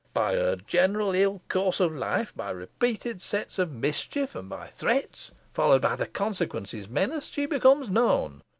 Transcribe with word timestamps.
By 0.15 0.33
her 0.33 0.55
general 0.55 1.11
ill 1.13 1.43
course 1.47 1.79
of 1.79 1.95
life, 1.95 2.33
by 2.35 2.49
repeated 2.49 3.23
acts 3.35 3.59
of 3.59 3.71
mischief, 3.71 4.33
and 4.35 4.49
by 4.49 4.65
threats, 4.69 5.29
followed 5.53 5.83
by 5.83 5.95
the 5.95 6.07
consequences 6.07 6.89
menaced, 6.89 7.33
she 7.33 7.45
becomes 7.45 7.87
known. 7.87 8.41